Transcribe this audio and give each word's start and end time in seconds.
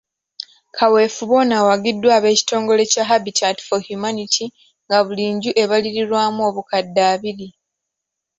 Kaweefube 0.77 1.33
ono 1.41 1.53
awagiddwa 1.61 2.11
ab'ekitongole 2.17 2.83
kya 2.91 3.03
Habitat 3.09 3.57
for 3.67 3.79
Humanity 3.87 4.45
nga 4.85 4.97
buli 5.05 5.25
nju 5.33 5.51
ebalirirwamu 5.63 6.41
obukadde 6.49 7.01
abiri. 7.13 7.47